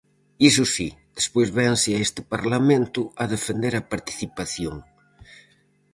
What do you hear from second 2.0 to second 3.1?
este Parlamento